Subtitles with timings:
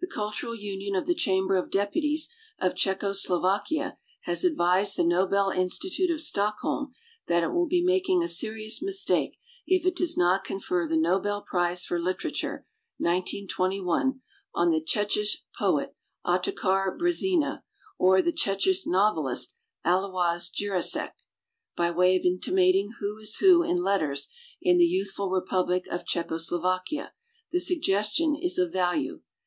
[0.00, 5.04] The Cultural Union of the Chamber of Deputies of Czecho Slovakia has ad vised the
[5.04, 6.92] Nobel Institute of Stockholm
[7.28, 10.96] that it will be making a serious mis take if it does not confer the
[10.96, 12.66] Nobel Prize for Literature,
[12.98, 14.22] 1921,
[14.54, 15.94] on the Czechish poet
[16.26, 17.62] Ottokar Brezina
[17.98, 21.12] or the Czechish novelist Alois Jirasek.
[21.76, 24.30] By way of intimating who is who in let ters
[24.62, 27.12] in the youthful republic of Czecho Slovakia,
[27.52, 29.20] the suggestion is of value.